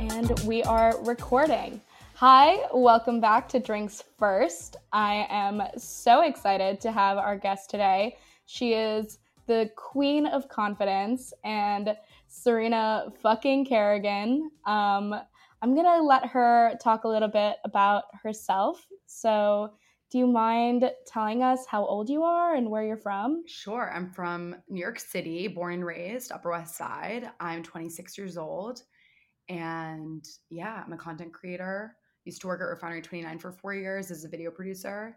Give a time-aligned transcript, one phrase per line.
[0.00, 1.82] And we are recording.
[2.14, 4.76] Hi, welcome back to Drinks First.
[4.90, 8.16] I am so excited to have our guest today.
[8.46, 11.94] She is the queen of confidence and
[12.26, 14.50] Serena fucking Kerrigan.
[14.64, 15.14] Um,
[15.60, 18.86] I'm gonna let her talk a little bit about herself.
[19.04, 19.74] So,
[20.14, 23.42] do you mind telling us how old you are and where you're from?
[23.48, 23.90] Sure.
[23.92, 27.32] I'm from New York City, born and raised, Upper West Side.
[27.40, 28.84] I'm 26 years old.
[29.48, 31.96] And yeah, I'm a content creator.
[32.24, 35.16] Used to work at Refinery 29 for four years as a video producer.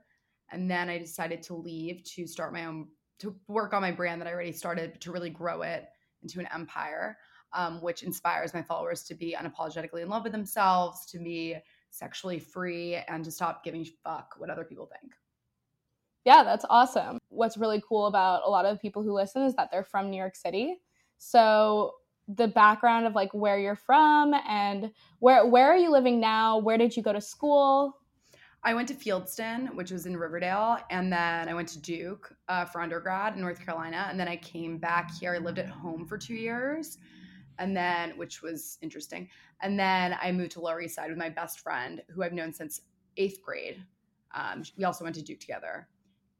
[0.51, 2.87] And then I decided to leave to start my own,
[3.19, 5.85] to work on my brand that I already started, to really grow it
[6.23, 7.19] into an empire,
[7.53, 11.55] um, which inspires my followers to be unapologetically in love with themselves, to be
[11.97, 15.13] sexually free, and to stop giving fuck what other people think.
[16.25, 17.19] Yeah, that's awesome.
[17.29, 20.17] What's really cool about a lot of people who listen is that they're from New
[20.17, 20.75] York City.
[21.17, 21.93] So
[22.27, 26.57] the background of like where you're from and where where are you living now?
[26.57, 27.97] Where did you go to school?
[28.63, 32.65] I went to Fieldston, which was in Riverdale, and then I went to Duke uh,
[32.65, 35.33] for undergrad in North Carolina, and then I came back here.
[35.33, 36.97] I lived at home for two years,
[37.59, 39.29] and then which was interesting.
[39.61, 42.53] And then I moved to Lower East Side with my best friend, who I've known
[42.53, 42.81] since
[43.17, 43.83] eighth grade.
[44.33, 45.87] Um, we also went to Duke together,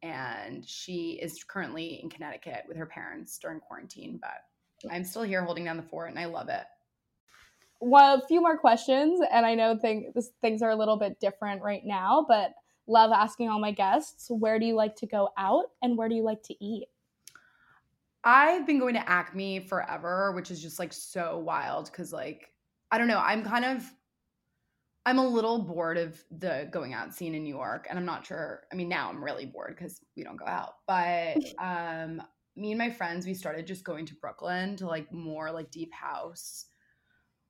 [0.04, 4.20] and she is currently in Connecticut with her parents during quarantine.
[4.22, 6.64] But I'm still here holding down the fort, and I love it.
[7.80, 11.62] Well, a few more questions, and I know things things are a little bit different
[11.62, 12.54] right now, but
[12.88, 16.16] love asking all my guests where do you like to go out and where do
[16.16, 16.88] you like to eat?
[18.28, 22.52] I've been going to Acme forever, which is just like so wild because, like,
[22.92, 23.90] I don't know, I'm kind of,
[25.06, 28.26] I'm a little bored of the going out scene in New York, and I'm not
[28.26, 28.68] sure.
[28.70, 32.22] I mean, now I'm really bored because we don't go out, but um,
[32.58, 35.94] me and my friends, we started just going to Brooklyn to like more like deep
[35.94, 36.66] house.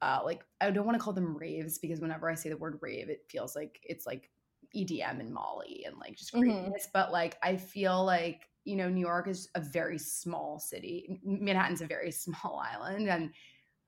[0.04, 2.78] Uh, like I don't want to call them raves because whenever I say the word
[2.82, 4.30] rave, it feels like it's like
[4.76, 6.72] EDM and Molly and like just Mhm.
[6.94, 11.20] But like I feel like you know New York is a very small city.
[11.24, 13.34] Manhattan's a very small island, and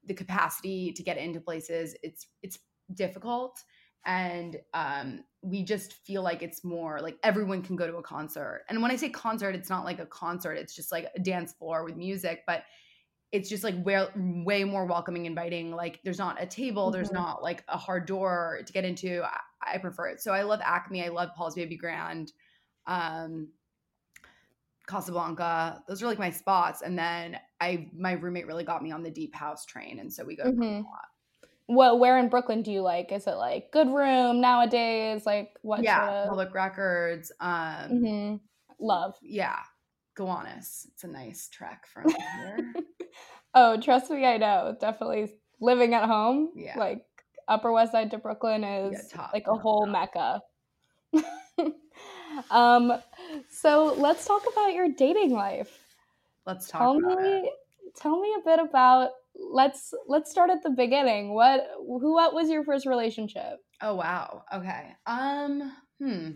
[0.06, 2.60] the capacity to get into places it's it's
[2.94, 3.64] difficult.
[4.06, 8.64] And um, we just feel like it's more like everyone can go to a concert.
[8.70, 11.54] And when I say concert, it's not like a concert; it's just like a dance
[11.54, 12.64] floor with music, but
[13.32, 17.14] it's just like way, way more welcoming inviting like there's not a table there's Mhm.
[17.14, 20.62] not like a hard door to get into I, I prefer it so i love
[20.64, 22.32] acme i love paul's baby grand
[22.88, 23.50] um
[24.90, 29.04] casablanca those are like my spots and then i my roommate really got me on
[29.04, 30.86] the deep house train and so we go to Brooklyn Mhm.
[30.86, 31.06] a lot
[31.68, 33.12] What where in Brooklyn do you like?
[33.12, 35.26] Is it like good room nowadays?
[35.26, 38.40] Like what yeah sort of public records um Mhm.
[38.80, 39.16] love?
[39.22, 39.60] yeah
[40.16, 42.74] gowanus it's a nice trek from here
[43.56, 44.78] Oh, trust me, I know.
[44.80, 46.52] Definitely living at home.
[46.56, 46.78] Yeah.
[46.78, 47.04] Like
[47.48, 50.42] Upper West Side to Brooklyn Yeah, is top, like a top, whole top.
[51.14, 51.72] mecca.
[52.52, 52.94] um,
[53.50, 55.80] so let's talk about your dating life.
[56.46, 57.52] let's talk Tell about it me,
[57.96, 59.12] tell me a bit about.
[59.36, 61.34] Let's let's start at the beginning.
[61.34, 63.60] What who what was your first relationship?
[63.82, 64.44] Oh wow.
[64.54, 64.96] Okay.
[65.06, 66.32] Um, hmm.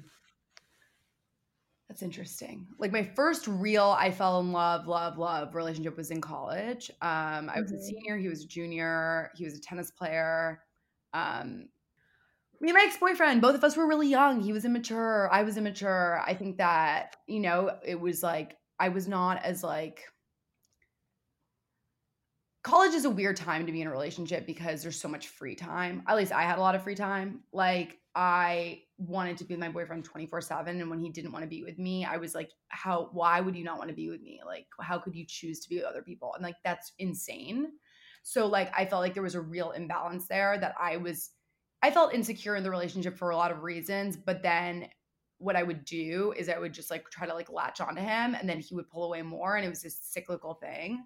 [1.90, 2.68] That's interesting.
[2.80, 6.90] Like my first real I fell in love, love, love relationship was in college.
[7.02, 7.80] Um, I was a Mhm.
[7.80, 10.63] senior, he was a junior, he was a tennis player.
[11.13, 11.68] Um,
[12.63, 14.40] me and my ex-boyfriend, both of us were really young.
[14.40, 16.24] He was immature, I was immature.
[16.25, 20.00] I think that, you know, it was like I was not as like
[22.63, 25.56] college is a weird time to be in a relationship because there's so much free
[25.56, 26.03] time.
[26.07, 27.41] At least I had a lot of free time.
[27.51, 31.50] Like I wanted to be with my boyfriend 24/7 and when he didn't want to
[31.50, 34.22] be with me, I was like how why would you not want to be with
[34.22, 34.40] me?
[34.45, 36.34] Like how could you choose to be with other people?
[36.34, 37.74] And like that's insane.
[38.24, 41.31] So like I felt like there was a real imbalance there that I was
[41.83, 44.88] I felt insecure in the relationship for a lot of reasons, but then
[45.38, 48.33] what I would do is I would just like try to like latch onto him
[48.33, 51.03] and then he would pull away more and it was this cyclical thing.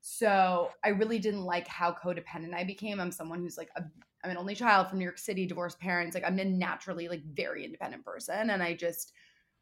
[0.00, 3.00] So I really didn't like how codependent I became.
[3.00, 6.14] I'm someone who's like I'm an only child from New York City, divorced parents.
[6.14, 9.12] Like I'm a naturally like very independent person, and I just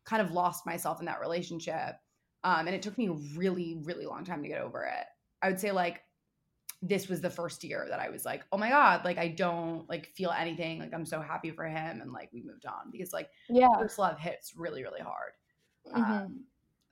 [0.04, 1.96] kind of lost myself in that relationship.
[2.44, 5.06] Um, and it took me a really, really long time to get over it.
[5.42, 6.02] I would say like
[6.80, 9.88] this was the first year that I was like, oh my god, like I don't
[9.88, 10.78] like feel anything.
[10.78, 13.68] Like I'm so happy for him, and like we moved on because like Yeah.
[13.78, 15.32] first love hits really, really hard.
[15.86, 15.96] Mhm.
[16.26, 16.44] Um,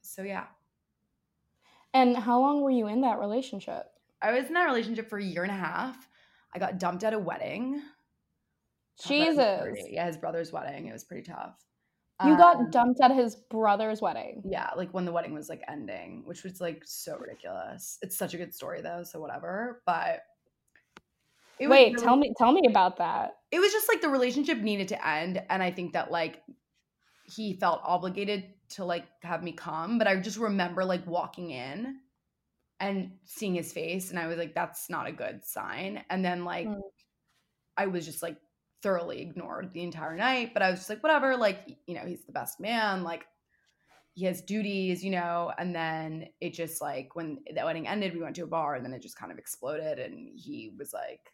[0.02, 0.46] so yeah,
[1.94, 3.86] And how long were you in that relationship?
[4.22, 6.08] I was in that relationship for a year and a half.
[6.54, 7.82] I got dumped at a wedding.
[8.98, 9.88] Thought that was Jesus.
[9.90, 10.86] Yeah, his brother's wedding.
[10.86, 11.56] It was pretty tough.
[12.24, 14.42] You Um, got dumped at his brother's wedding.
[14.48, 17.98] Yeah, like when the wedding was like ending, which was like so ridiculous.
[18.00, 19.82] It's such a good story though, so whatever.
[19.84, 20.22] But
[21.60, 23.36] Wait, really- tell me tell me about that.
[23.50, 26.42] It was just like the relationship needed to end, and I think that like
[27.24, 31.98] he felt obligated to like have me come, but I just remember like walking in
[32.80, 36.02] and seeing his face, and I was like, that's not a good sign.
[36.10, 36.80] And then like Mm.
[37.76, 38.38] I was just like
[38.82, 42.24] thoroughly ignored the entire night, but I was just like, whatever, like, you know, he's
[42.24, 43.26] the best man, like
[44.14, 48.22] he has duties, you know, and then it just like when the wedding ended, we
[48.22, 51.32] went to a bar and then it just kind of exploded and he was like,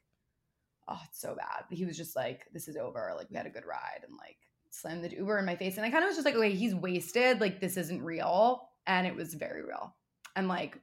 [0.89, 1.65] Oh, it's so bad.
[1.71, 3.13] He was just like, This is over.
[3.17, 4.37] Like we had a good ride and like
[4.71, 5.77] slammed the Uber in my face.
[5.77, 7.41] And I kind of was just like, okay, he's wasted.
[7.41, 8.69] Like this isn't real.
[8.87, 9.95] And it was very real.
[10.35, 10.79] And like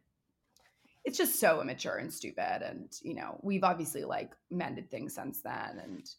[1.04, 2.62] it's just so immature and stupid.
[2.62, 5.82] And, you know, we've obviously like mended things since then.
[5.84, 6.10] And,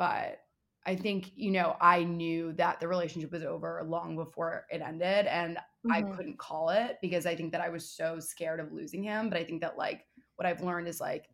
[0.00, 0.40] but
[0.86, 5.26] I think, you know, I knew that the relationship was over long before it ended.
[5.28, 5.58] And
[5.90, 6.16] I Mhm.
[6.16, 9.30] couldn't call it because I think that I was so scared of losing him.
[9.30, 11.30] But I think that, like, what I've learned is like,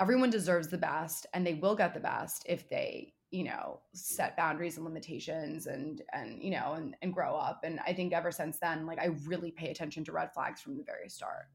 [0.00, 4.36] everyone deserves the best and they will get the best if they, you know, set
[4.36, 7.60] boundaries and limitations and, and, you know, and, and grow up.
[7.64, 10.76] And I think ever since then, like, I really pay attention to red flags from
[10.76, 11.46] the very start.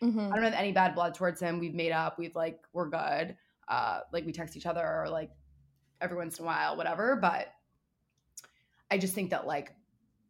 [0.00, 0.32] Mhm.
[0.32, 1.60] I don't have any bad blood towards him.
[1.60, 2.18] We've made up.
[2.18, 3.38] We've like we're good.
[3.68, 5.32] Uh, like we text each other or like
[6.00, 7.16] every once in a while, whatever.
[7.16, 7.48] But
[8.90, 9.74] I just think that like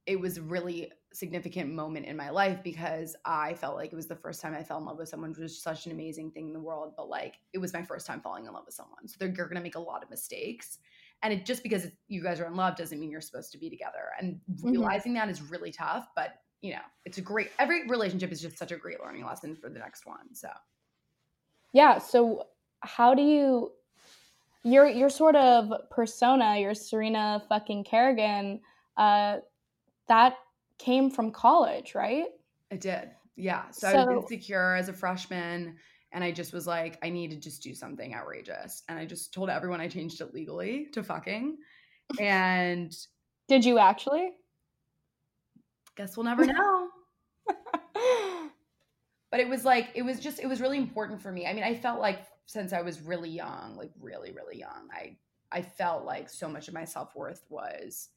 [0.07, 4.17] it was really significant moment in my life because I felt like it was the
[4.17, 6.53] first time I fell in love with someone, which was such an amazing thing in
[6.53, 6.95] the world.
[6.97, 9.49] But like it was my first time falling in love with someone, so they're, you're
[9.49, 10.79] gonna make a lot of mistakes.
[11.23, 13.71] And it just because you guys are in love doesn't mean you're supposed to be
[13.71, 14.11] together.
[14.21, 14.65] And Mhm.
[14.65, 16.09] realizing that is really tough.
[16.15, 17.51] But you know, it's a great.
[17.59, 20.35] Every relationship is just such a great learning lesson for the next one.
[20.35, 20.49] So.
[21.73, 22.49] Yeah, so
[22.81, 23.73] how do you
[24.67, 28.61] your your sort of persona, your Serena fucking Kerrigan,
[28.97, 29.39] uh
[30.09, 30.35] that
[30.79, 32.27] came from college, right?
[32.71, 33.11] It did.
[33.37, 33.71] Yeah.
[33.71, 35.77] So, I was insecure as a freshman
[36.13, 38.83] and I just was like, I need to just do something outrageous.
[38.89, 41.59] And I just told everyone I changed it legally to fucking.
[42.21, 42.97] And
[43.49, 44.31] Did you actually?
[45.97, 46.89] guess we'll never know.
[49.37, 51.47] But it was like, it was just, it was really important for me.
[51.47, 55.19] I mean, I felt like since I was really young, like really, really young, I
[55.53, 58.09] I felt like so much of my self-worth was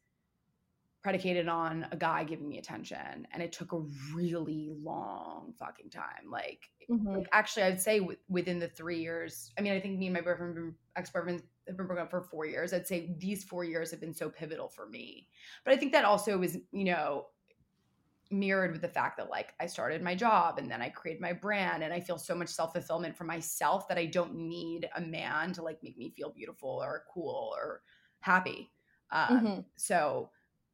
[1.03, 3.27] predicated on a guy giving me attention.
[3.33, 3.79] And it took a
[4.13, 6.29] really long fucking time.
[6.31, 7.17] Like Mhm.
[7.17, 10.13] like actually i'd say w- within the three years i mean i think me and
[10.15, 13.63] my boyfriend been- ex-boyfriend have been broken up for four years i'd say these four
[13.63, 15.27] years have been so pivotal for me
[15.63, 17.27] but i think that also was you know
[18.31, 21.33] mirrored with the fact that like i started my job and then i created my
[21.33, 25.51] brand and i feel so much self-fulfillment for myself that i don't need a man
[25.51, 27.81] to like make me feel beautiful or cool or
[28.19, 28.71] happy
[29.11, 29.65] um, Mhm.
[29.75, 30.29] so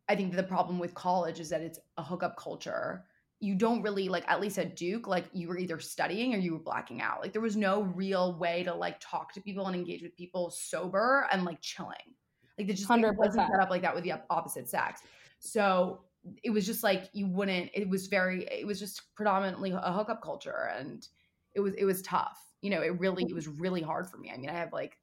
[0.07, 3.05] I think the problem with college is that it's a hookup culture.
[3.39, 6.53] You don't really like at least at Duke, like you were either studying or you
[6.53, 7.21] were blacking out.
[7.21, 10.49] Like there was no real way to like talk to people and engage with people
[10.49, 12.15] sober and like chilling.
[12.57, 15.01] Like it just like, wasn't set up like that with the opposite sex.
[15.39, 16.01] So
[16.43, 17.71] it was just like you wouldn't.
[17.73, 18.45] It was very.
[18.45, 21.07] It was just predominantly a hookup culture, and
[21.53, 22.39] it was it was tough.
[22.61, 24.31] You know, it really it was really hard for me.
[24.31, 24.97] I mean, I have like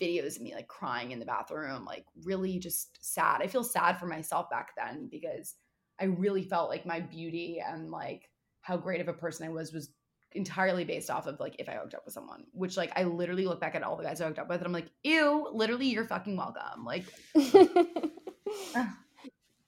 [0.00, 3.42] videos of me like crying in the bathroom, like really just sad.
[3.42, 5.54] I feel sad for myself back then because
[6.00, 8.30] I really felt like my beauty and like
[8.60, 9.90] how great of a person I was was
[10.32, 13.46] entirely based off of like if I hooked up with someone, which like I literally
[13.46, 15.86] look back at all the guys I hooked up with and I'm like, ew, literally
[15.86, 16.84] you're fucking welcome.
[16.84, 17.06] Like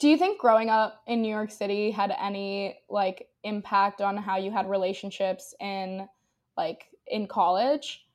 [0.01, 4.39] Do you think growing up in New York City had any like impact on how
[4.39, 6.09] you had relationships in
[6.57, 8.07] like in college?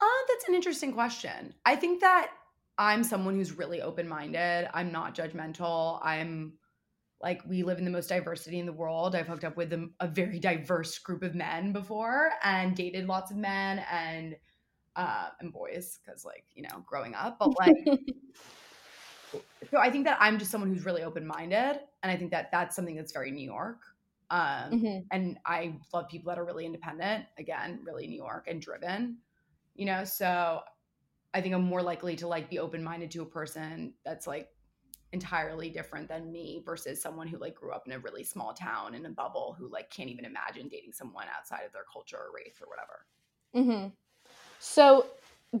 [0.00, 1.54] Uh, that's an interesting question.
[1.64, 2.32] I think that
[2.76, 4.68] I'm someone who's really open minded.
[4.74, 6.00] I'm not judgmental.
[6.02, 6.54] I'm
[7.22, 9.14] like, we live in the most diversity in the world.
[9.14, 13.30] I've hooked up with a, a very diverse group of men before and dated lots
[13.30, 14.34] of men and
[14.96, 17.38] uh, and boys because, like, you know, growing up.
[17.38, 17.76] But like,
[19.70, 22.50] so I think that I'm just someone who's really open minded, and I think that
[22.50, 23.80] that's something that's very New York.
[24.30, 25.06] Um, Mhm.
[25.10, 27.26] and I love people that are really independent.
[27.38, 29.18] Again, really New York and driven.
[29.74, 30.62] You know, so
[31.34, 34.50] I think I'm more likely to like be open minded to a person that's like
[35.12, 38.94] entirely different than me versus someone who like grew up in a really small town
[38.94, 42.32] in a bubble who like can't even imagine dating someone outside of their culture or
[42.34, 43.06] race or whatever.
[43.54, 43.88] hmm
[44.58, 45.06] So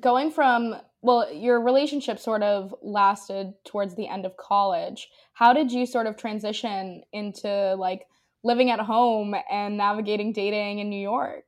[0.00, 5.10] going from well, your relationship sort of lasted towards the end of college.
[5.34, 8.06] How did you sort of transition into like
[8.42, 11.44] living at home and navigating dating in New York?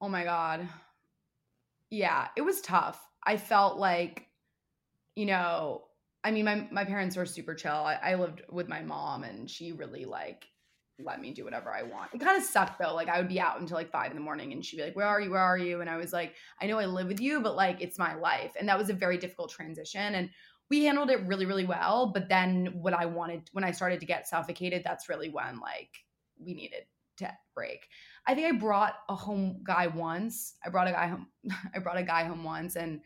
[0.00, 0.68] Oh my God.
[1.90, 3.04] Yeah, it was tough.
[3.26, 4.26] I felt like,
[5.16, 5.82] you know,
[6.22, 7.72] I mean, my my parents were super chill.
[7.72, 10.46] I, I lived with my mom, and she really like
[10.98, 12.10] let me do whatever I want.
[12.12, 12.94] It kind of sucked though.
[12.94, 14.96] Like I would be out until like five in the morning, and she'd be like,
[14.96, 15.30] "Where are you?
[15.30, 17.80] Where are you?" And I was like, "I know I live with you, but like
[17.80, 20.30] it's my life." And that was a very difficult transition, and
[20.70, 22.12] we handled it really, really well.
[22.12, 25.90] But then what I wanted when I started to get suffocated, that's really when like
[26.38, 26.84] we needed
[27.18, 27.88] to break.
[28.26, 30.54] I think I brought a home guy once.
[30.64, 31.28] I brought a guy home.
[31.74, 33.00] I brought a guy home once, and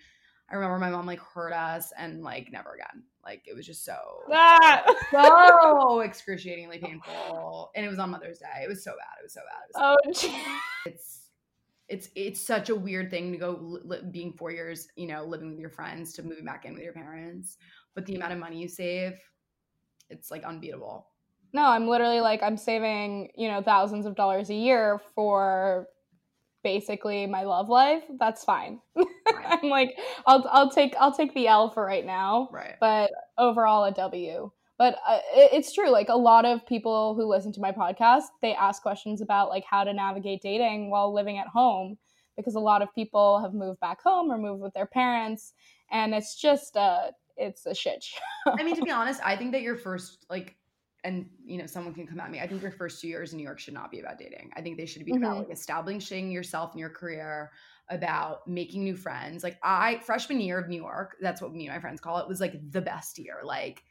[0.53, 3.05] I remember my mom like hurt us, and like never again.
[3.25, 3.97] Like it was just so
[4.31, 4.85] Ah!
[5.11, 8.63] so excruciatingly painful, and it was on Mother's Day.
[8.63, 9.19] It was so bad.
[9.21, 9.97] It was so bad.
[9.97, 10.91] It was so oh, gee.
[10.91, 11.19] it's
[11.89, 15.51] it's it's such a weird thing to go li- being four years you know living
[15.51, 17.59] with your friends to moving back in with your parents
[17.95, 19.19] but the amount of money you save
[20.09, 21.09] it's like unbeatable
[21.53, 25.87] no, I'm literally like I'm saving, you know, thousands of dollars a year for
[26.63, 28.03] basically my love life.
[28.19, 28.81] That's fine.
[29.47, 32.49] I'm like I'll I'll take I'll take the L for right now.
[32.53, 34.51] right but overall a W.
[34.79, 35.91] But uh, it, it's true.
[35.91, 39.65] Like a lot of people who listen to my podcast, they ask questions about like
[39.69, 41.99] how to navigate dating while living at home
[42.37, 45.53] because a lot of people have moved back home or moved with their parents,
[45.91, 48.19] and it's just uh it's a shit show.
[48.59, 50.55] i mean to be honest i think that your first like
[51.05, 53.39] and you know someone can come at me i think your first two years in
[53.39, 55.39] new york should not be about dating i think they should be about Mhm.
[55.39, 57.51] like establishing yourself in your career
[57.89, 61.75] about making new friends like i freshman year of new york that's what me and
[61.75, 63.85] my friends call it was like the best year like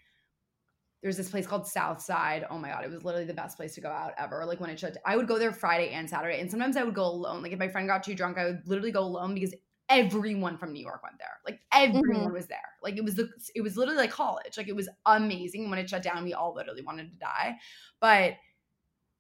[1.01, 2.45] there's this place called South Side.
[2.49, 4.45] Oh my god, it was literally the best place to go out ever.
[4.45, 6.93] Like when it shut, I would go there Friday and Saturday, and sometimes I would
[6.93, 7.41] go alone.
[7.41, 9.55] Like if my friend got too drunk, I would literally go alone because
[9.91, 11.37] everyone from New York went there.
[11.45, 12.57] Like everyone was there.
[12.81, 14.57] Like it was the, it was literally like college.
[14.57, 15.69] Like it was amazing.
[15.69, 17.57] When it shut down, we all literally wanted to die.
[17.99, 18.35] But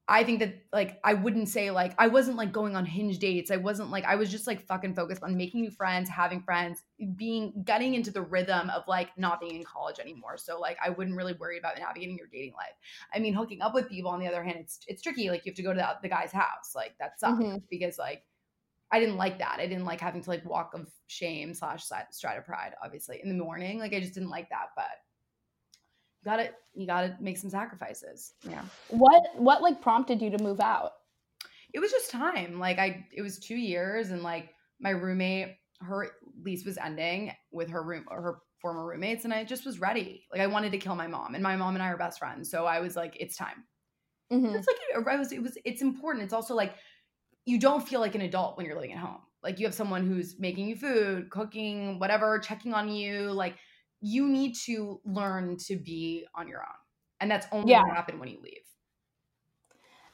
[0.07, 3.49] I think that like I wouldn't say like I wasn't like going on hinge dates.
[3.49, 6.83] I wasn't like I was just like fucking focused on making new friends, having friends,
[7.15, 10.37] being getting into the rhythm of like not being in college anymore.
[10.37, 12.73] So like I wouldn't really worry about navigating your dating life.
[13.13, 15.29] I mean, hooking up with people on the other hand, it's it's tricky.
[15.29, 16.73] Like you have to go to the, the guy's house.
[16.75, 17.61] Like that sucks Mhm.
[17.69, 18.23] because like
[18.91, 19.57] I didn't like that.
[19.59, 23.29] I didn't like having to like walk of shame slash stride of pride, obviously in
[23.29, 23.79] the morning.
[23.79, 24.67] Like I just didn't like that.
[24.75, 24.85] But
[26.21, 28.33] you gotta you gotta make some sacrifices.
[28.49, 28.63] Yeah.
[28.89, 30.91] What what like prompted you to move out?
[31.73, 32.59] it was just time.
[32.59, 36.09] Like I, it was two years, and like my roommate, her
[36.43, 40.25] lease was ending with her room or her former roommates, and I just was ready.
[40.31, 42.49] Like I wanted to kill my mom, and my mom and I are best friends,
[42.49, 43.63] so I was like, it's time.
[44.31, 44.55] Mhm.
[44.55, 45.31] It's like I was.
[45.31, 45.57] It was.
[45.65, 46.23] It's important.
[46.23, 46.75] It's also like
[47.45, 49.21] you don't feel like an adult when you're living at home.
[49.43, 53.31] Like you have someone who's making you food, cooking, whatever, checking on you.
[53.31, 53.57] Like
[54.01, 56.75] you need to learn to be on your own,
[57.19, 57.81] and that's only Yeah.
[57.93, 58.63] happen when you leave.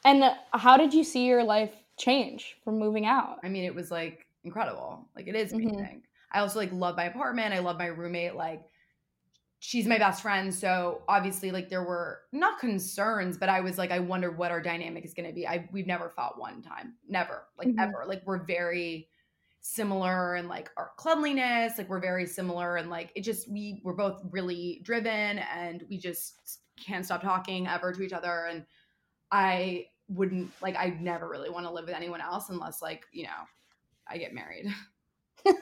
[0.03, 3.43] And how did you see your life change from moving out?
[3.43, 5.09] I mean, it was like incredible.
[5.15, 5.87] Like it is Mhm.
[5.87, 6.03] amazing.
[6.31, 7.53] I also like love my apartment.
[7.53, 8.35] I love my roommate.
[8.35, 8.63] Like
[9.59, 10.53] she's my best friend.
[10.53, 14.61] So obviously, like there were not concerns, but I was like, I wonder what our
[14.61, 15.47] dynamic is going to be.
[15.47, 17.77] I we've never fought one time, never, like Mhm.
[17.77, 18.05] ever.
[18.07, 19.09] Like we're very
[19.61, 21.77] similar in like our cleanliness.
[21.77, 25.97] Like we're very similar and like it just we we're both really driven and we
[25.97, 28.45] just can't stop talking ever to each other.
[28.45, 28.65] And
[29.31, 33.23] I wouldn't like I never really want to live with anyone else unless like you
[33.23, 33.45] know
[34.07, 34.67] I get married.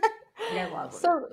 [0.50, 1.28] Like, I love So,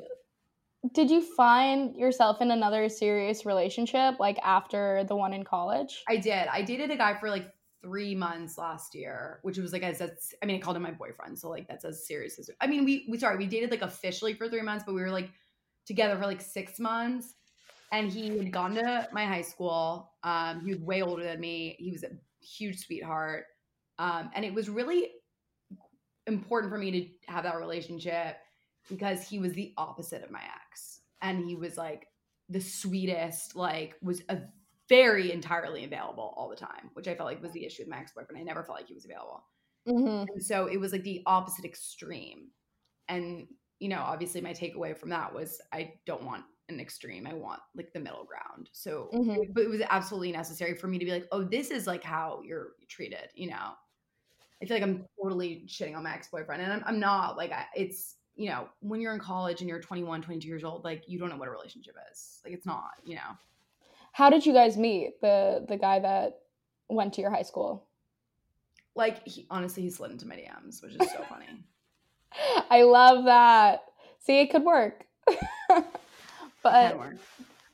[0.91, 6.03] did you find yourself in another serious relationship like after the one in college?
[6.09, 6.49] I did.
[6.49, 7.47] I dated a guy for like
[7.83, 10.91] three months last year, which was like as that's I mean I called him my
[10.91, 13.83] boyfriend, so like that's as serious as I mean we we sorry we dated like
[13.83, 15.31] officially for three months, but we were like
[15.87, 17.35] together for like six months.
[17.93, 20.13] And he had gone to my high school.
[20.25, 21.77] Um, he was way older than me.
[21.79, 22.09] He was a
[22.41, 23.45] huge sweetheart.
[23.99, 25.11] Um, and it was really
[26.27, 28.37] important for me to have that relationship
[28.89, 31.03] because he was the opposite of my ex.
[31.21, 32.09] And he was like
[32.49, 34.43] the sweetest, like was a
[34.89, 37.99] very entirely available all the time, which I felt like was the issue with my
[37.99, 38.39] ex-boyfriend.
[38.39, 39.45] I never felt like he was available.
[39.87, 42.51] hmm And so it was like the opposite extreme.
[43.09, 43.49] And,
[43.81, 47.27] you know, obviously my takeaway from that was I don't want an extreme.
[47.27, 48.71] I want like the middle ground.
[48.73, 49.53] So, Mhm.
[49.55, 52.43] but it was absolutely necessary for me to be like, oh, this is like how
[52.43, 53.75] you're treated, you know?
[54.63, 56.63] I feel like I'm totally shitting on my ex boyfriend.
[56.63, 57.37] And I'm, I'm not.
[57.37, 60.85] Like, I, it's, you know, when you're in college and you're 21, 22 years old,
[60.85, 62.41] like, you don't know what a relationship is.
[62.45, 63.37] Like, it's not, you know?
[64.13, 65.21] How did you guys meet?
[65.23, 66.41] The the guy that
[66.89, 67.87] went to your high school.
[68.95, 71.47] Like, he, honestly, he slid into my DMs, which is so funny.
[72.71, 73.85] I love that.
[74.21, 75.05] See, it could work.
[76.63, 77.21] but worked.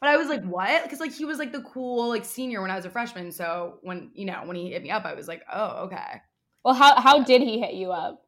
[0.01, 0.85] But I was like, what?
[0.85, 3.33] Because like he was like the cool like senior when I was a freshman.
[3.33, 6.23] So when you know when he hit me up, I was like, oh okay.
[6.65, 8.25] well, how how did he hit you up?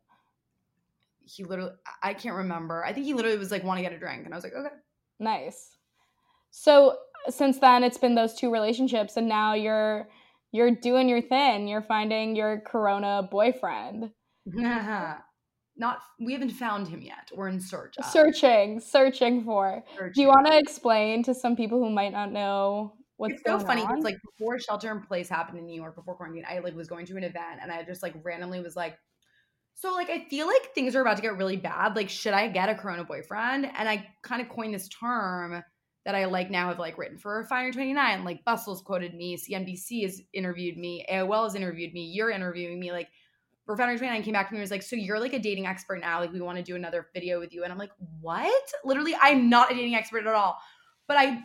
[1.35, 1.73] He literally,
[2.03, 2.85] I- can't remember.
[2.85, 4.55] I think he literally was like, want to get a drink, and I was like,
[4.55, 4.75] okay.
[5.19, 5.71] Nice.
[6.51, 6.97] So
[7.29, 10.09] since then, it's been those two relationships, and now you're
[10.53, 11.69] you're doing your thing.
[11.69, 14.11] You're finding your Corona boyfriend.
[15.81, 17.31] Not we haven't found him yet.
[17.35, 17.97] We're in search.
[17.97, 18.05] Of.
[18.05, 19.83] Searching, searching for.
[19.97, 20.13] Searching.
[20.15, 23.61] Do you want to explain to some people who might not know what's going on?
[23.61, 26.45] it's so funny because like before shelter in place happened in New York before quarantine,
[26.49, 28.99] I like was going to an event and I just like randomly was like,
[29.81, 31.97] so like I feel like things are about to get really bad.
[31.97, 33.65] Like, should I get a Corona boyfriend?
[33.65, 35.63] And I kind of coined this term
[36.05, 38.23] that I like now have like written for Refinery 29.
[38.23, 42.93] Like Bustle's quoted me, CNBC has interviewed me, AOL has interviewed me, you're interviewing me.
[42.93, 43.09] Like
[43.67, 46.01] Refinery 29 came back to me and was like, So you're like a dating expert
[46.01, 46.21] now.
[46.21, 47.65] Like, we want to do another video with you.
[47.65, 48.73] And I'm like, What?
[48.85, 50.59] Literally, I'm not a dating expert at all.
[51.09, 51.41] But I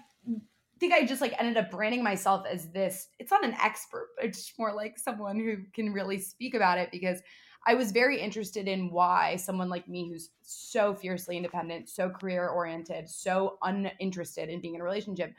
[0.80, 3.08] think I just like ended up branding myself as this.
[3.18, 6.90] It's not an expert, but it's more like someone who can really speak about it
[6.92, 7.22] because
[7.66, 12.48] I was very interested in why someone like me, who's so fiercely independent, so career
[12.48, 15.34] oriented, so uninterested in being in a relationship,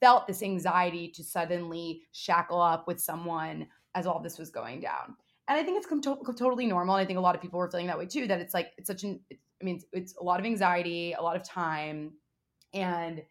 [0.00, 5.16] felt this anxiety to suddenly shackle up with someone as all this was going down.
[5.48, 6.94] And I think it's to- totally normal.
[6.94, 8.26] I think a lot of people were feeling that way too.
[8.26, 9.20] That it's like it's such an.
[9.30, 12.12] I mean, it's, it's a lot of anxiety, a lot of time,
[12.74, 13.22] and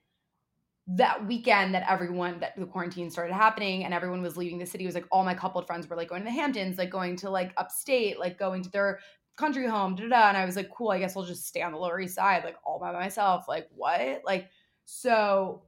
[0.87, 4.85] that weekend that everyone that the quarantine started happening and everyone was leaving the city
[4.85, 7.29] was like all my coupled friends were like going to the Hamptons, like going to
[7.29, 8.99] like upstate, like going to their
[9.37, 10.29] country home, da da.
[10.29, 12.43] And I was like, cool, I guess I'll just stay on the Lower East Side,
[12.43, 13.45] like all by myself.
[13.47, 14.21] Like, what?
[14.25, 14.49] Like,
[14.85, 15.63] so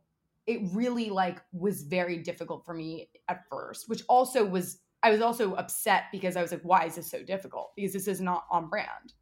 [0.46, 5.22] it really like was very difficult for me at first, which also was I was
[5.22, 7.72] also upset because I was like, why is this so difficult?
[7.76, 9.14] Because this is not on brand.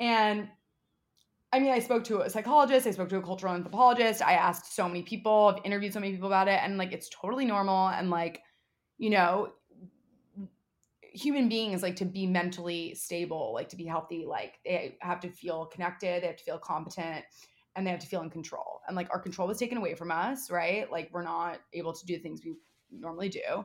[0.00, 0.48] And
[1.52, 4.74] I mean, I spoke to a psychologist, I spoke to a cultural anthropologist, I asked
[4.74, 7.88] so many people, I've interviewed so many people about it, and like it's totally normal.
[7.88, 8.42] And like,
[8.98, 9.52] you know,
[11.00, 15.30] human beings like to be mentally stable, like to be healthy, like they have to
[15.30, 17.24] feel connected, they have to feel competent,
[17.76, 18.82] and they have to feel in control.
[18.86, 20.90] And like our control was taken away from us, right?
[20.92, 22.56] Like we're not able to do things we
[22.90, 23.64] normally do.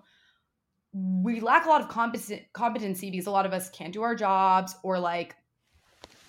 [0.94, 4.76] We lack a lot of competency because a lot of us can't do our jobs
[4.84, 5.36] or like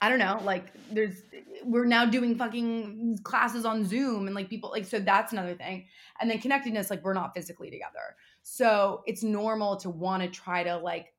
[0.01, 1.23] I don't know, like there's
[1.65, 5.87] we're now doing fucking classes on Zoom and like people like so that's another thing.
[6.21, 8.17] And then connectedness, like we're not physically together.
[8.43, 11.13] So it's normal to want to try to like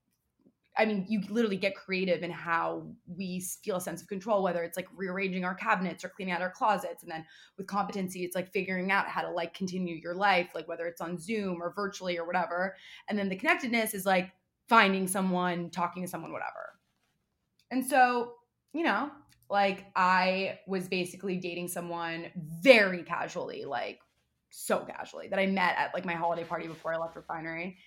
[0.77, 4.61] I mean, you literally get creative in how we feel a sense of control, whether
[4.61, 7.01] it's like rearranging our cabinets or cleaning out our closets.
[7.01, 7.25] And then
[7.57, 10.99] with competency, it's like figuring out how to like continue your life, like whether it's
[10.99, 12.75] on Zoom or virtually or whatever.
[13.07, 14.31] And then the connectedness is like
[14.67, 16.77] finding someone, talking to someone, whatever.
[17.71, 18.33] And so
[18.75, 19.09] you know,
[19.49, 23.99] like I was basically dating someone very casually, like
[24.49, 27.77] so casually that I met at like my holiday party before I left refinery.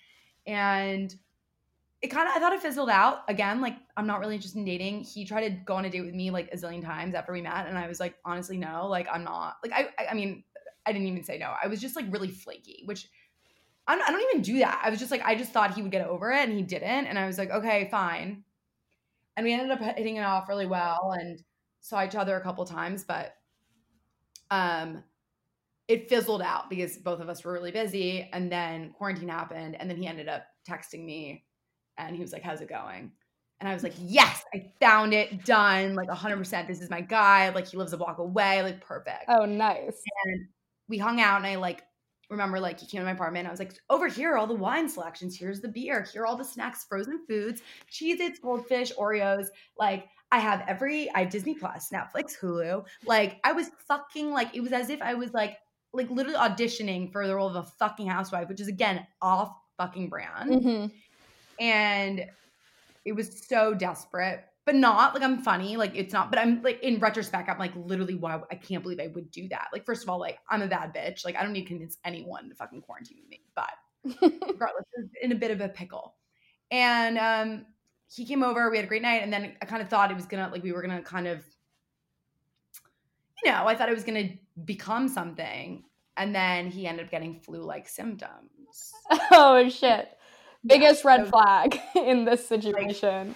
[0.47, 1.13] And
[2.01, 3.23] it kind of I thought it fizzled out.
[3.27, 5.03] Again, like I'm not really interested in dating.
[5.03, 7.41] He tried to go on a date with me like a zillion times after we
[7.41, 8.87] met, and I was like, honestly, no.
[8.87, 9.57] Like I'm not.
[9.61, 10.43] Like I, I, mean,
[10.85, 11.53] I didn't even say no.
[11.61, 13.09] I was just like really flaky, which
[13.85, 14.81] I'm, I don't even do that.
[14.81, 17.07] I was just like, I just thought he would get over it, and he didn't.
[17.07, 18.45] And I was like, okay, fine
[19.39, 21.41] and we ended up hitting it off really well and
[21.79, 23.35] saw each other a couple times but
[24.51, 25.01] um
[25.87, 29.89] it fizzled out because both of us were really busy and then quarantine happened and
[29.89, 31.45] then he ended up texting me
[31.97, 33.11] and he was like how's it going
[33.61, 36.65] and I was like, yes, I found it, done, like 100%.
[36.65, 37.49] This is my guy.
[37.49, 39.25] Like, he lives a block away, like, perfect.
[39.27, 40.01] Oh, nice.
[40.23, 40.47] And
[40.87, 41.83] we hung out, and I like
[42.29, 43.47] remember like he came to my apartment.
[43.47, 45.37] I was like, over here all the wine selections.
[45.37, 46.07] Here's the beer.
[46.11, 47.61] Here are all the snacks, frozen foods,
[47.91, 49.47] Cheez Its, Goldfish, Oreos.
[49.77, 52.85] Like I have every I have Disney Plus, Netflix, Hulu.
[53.05, 55.57] Like I was fucking like it was as if I was like
[55.91, 60.09] like literally auditioning for the role of a fucking housewife, which is again off fucking
[60.09, 60.53] brand.
[60.63, 60.85] hmm
[61.59, 62.25] And
[63.05, 64.43] it was so desperate.
[64.69, 66.29] But not like I'm funny, like it's not.
[66.29, 69.49] But I'm like in retrospect, I'm like literally why I can't believe I would do
[69.49, 69.69] that.
[69.73, 71.25] Like first of all, like I'm a bad bitch.
[71.25, 73.41] Like I don't need to convince anyone to fucking quarantine me.
[73.55, 73.71] But
[74.21, 74.85] regardless,
[75.23, 76.13] in a bit of a pickle.
[76.69, 77.65] And um,
[78.13, 78.69] he came over.
[78.69, 80.61] We had a great night, and then I kind of thought it was gonna like
[80.61, 81.43] we were gonna kind of,
[83.43, 84.29] you know, I thought it was gonna
[84.65, 85.83] become something,
[86.15, 88.93] and then he ended up getting flu-like symptoms.
[89.31, 90.15] oh shit.
[90.63, 93.33] Biggest red so- flag in this situation.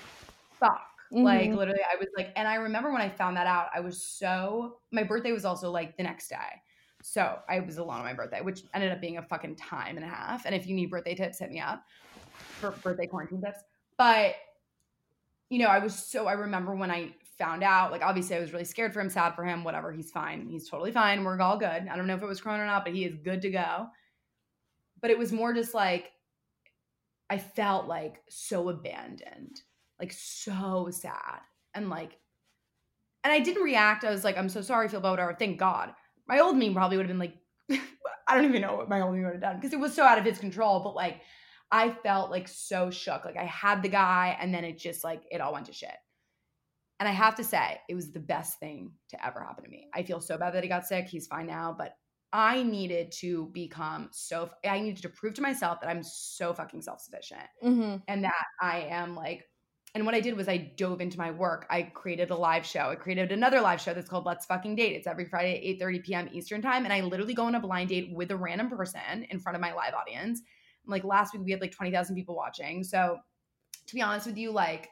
[0.60, 0.93] Fuck.
[1.14, 1.58] Like Mhm.
[1.58, 4.80] literally, I was like, and I remember when I found that out, I was so.
[4.92, 6.62] My birthday was also like the next day.
[7.04, 10.06] So I was alone on my birthday, which ended up being a fucking time and
[10.06, 10.46] a half.
[10.46, 11.84] And if you need birthday tips, hit me up
[12.60, 13.60] for birthday quarantine tips.
[13.98, 14.36] But
[15.50, 18.54] you know, I was so I remember when I found out, like obviously I was
[18.54, 19.92] really scared for him, sad for him, whatever.
[19.92, 20.48] He's fine.
[20.48, 21.24] He's totally fine.
[21.24, 21.68] We're all good.
[21.68, 23.88] I don't know if it was corona or not, but he is good to go.
[25.02, 26.12] But it was more just like
[27.30, 29.62] I felt like so abandoned,
[30.04, 31.40] like so sad.
[31.74, 32.20] And like
[33.24, 34.04] and I didn't react.
[34.04, 35.34] I was like, I'm so sorry, feel bad, whatever.
[35.34, 35.94] Thank God.
[36.28, 37.38] My old me probably would have been like,
[38.28, 40.18] I don't even know what my homie would have done because it was so out
[40.18, 40.82] of his control.
[40.82, 41.22] But like,
[41.72, 43.26] I felt like so shook.
[43.26, 45.96] Like I had the guy, and then it just like it all went to shit.
[47.00, 49.88] And I have to say, it was the best thing to ever happen to me.
[49.94, 51.08] I feel so bad that he got sick.
[51.08, 51.96] He's fine now, but
[52.32, 54.50] I needed to become so.
[54.66, 58.46] I needed to prove to myself that I'm so fucking self sufficient hmm and that
[58.62, 59.46] I am like.
[59.96, 61.68] And what I did was I dove into my work.
[61.70, 62.90] I created a live show.
[62.90, 64.96] I created another live show that's called Let's Fucking Date.
[64.96, 66.30] It's every Friday at 8:30 p.m.
[66.34, 66.86] Eastern time.
[66.86, 69.62] And I literally go on a blind date with a random person in front of
[69.62, 70.42] my live audience.
[70.88, 72.84] Like last week we had like 20,000 people watching.
[72.84, 73.20] So
[73.86, 74.90] to be honest with you, like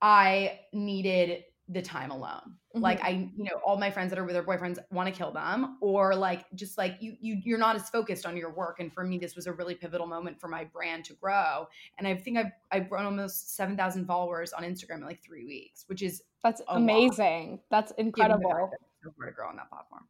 [0.00, 2.54] I needed the time alone.
[2.80, 3.06] Like mm-hmm.
[3.06, 5.78] I, you know, all my friends that are with their boyfriends want to kill them,
[5.80, 8.80] or like just like you, you, you're not as focused on your work.
[8.80, 11.66] And for me, this was a really pivotal moment for my brand to grow.
[11.98, 15.44] And I think I've I've grown almost seven thousand followers on Instagram in like three
[15.44, 16.82] weeks, which is That's a lot.
[16.82, 17.60] amazing.
[17.70, 18.70] That's given the fact incredible.
[18.70, 20.04] that it's so hard to grow on that platform.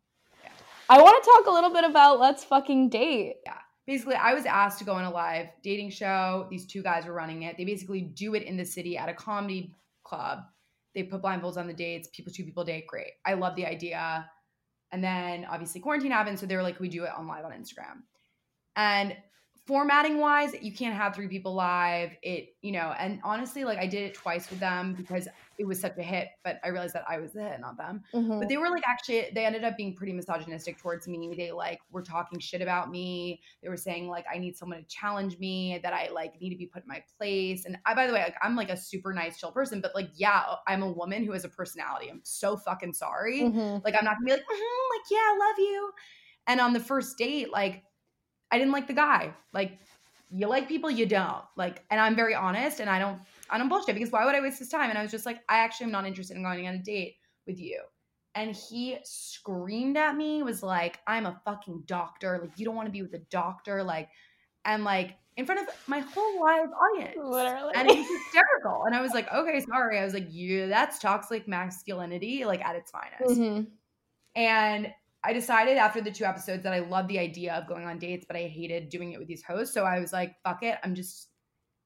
[0.91, 3.37] I want to talk a little bit about Let's Fucking Date.
[3.45, 7.07] Yeah basically i was asked to go on a live dating show these two guys
[7.07, 10.41] were running it they basically do it in the city at a comedy club
[10.95, 13.13] they put blindfolds on the dates people two people date great.
[13.27, 14.29] I love the idea.
[14.93, 17.53] And then obviously quarantine happened so they were like we do it on live on
[17.53, 18.03] instagram.
[18.77, 19.17] And
[19.67, 22.11] formatting wise you can't have three people live.
[22.23, 25.81] It you know and honestly like i did it twice with them because it was
[25.81, 28.03] such a hit but i realized that i was the hit not them.
[28.15, 28.39] Mhm.
[28.41, 31.35] but they were like actually they ended up being pretty misogynistic towards me.
[31.37, 33.41] They like were talking shit about me.
[33.63, 36.57] They were saying like i need someone to challenge me that i like need to
[36.57, 37.65] be put in my place.
[37.65, 40.11] And i by the way like i'm like a super nice chill person but like
[40.15, 42.09] yeah i'm a woman who has a personality.
[42.09, 43.41] I'm so fucking sorry.
[43.43, 43.85] Mhm.
[43.85, 45.91] like i'm not gonna be like "Mhm, like yeah i love you.
[46.47, 47.83] And on the first date like
[48.53, 49.35] i didn't like the guy.
[49.53, 49.79] Like
[50.31, 51.43] you like people you don't.
[51.57, 53.19] Like and i'm very honest and i don't
[53.51, 55.41] i don't bullshit because why would i waste his time and i was just like
[55.49, 57.81] i actually am not interested in going on a date with you
[58.35, 62.87] and he screamed at me was like i'm a fucking doctor like you don't want
[62.87, 64.09] to be with a doctor like
[64.65, 67.73] and like in front of my whole live audience Literally.
[67.75, 70.99] and it was hysterical and i was like okay sorry i was like you that's
[70.99, 73.67] toxic masculinity like at its finest Mhm.
[74.37, 74.93] and
[75.25, 78.25] I decided after the two episodes that I love the idea of going on dates,
[78.25, 79.75] but I hated doing it with these hosts.
[79.75, 80.79] So I was like, fuck it.
[80.85, 81.31] I'm just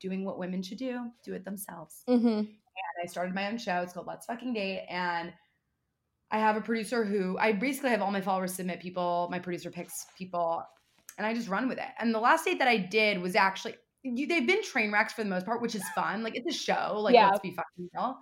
[0.02, 2.02] doing what women should do, do it themselves.
[2.08, 2.38] Mhm.
[2.40, 3.80] And I started my own show.
[3.80, 4.84] It's called Let's Fucking Date.
[4.90, 5.32] And
[6.30, 9.70] I have a producer who I basically have all my followers submit people, my producer
[9.70, 10.64] picks people,
[11.16, 11.88] and I just run with it.
[11.98, 15.22] And the last date that I did was actually, you, they've been train wrecks for
[15.22, 16.22] the most part, which is fun.
[16.22, 16.98] Like it's a show.
[17.00, 17.28] Like Yeah.
[17.28, 18.18] let's be fucking real.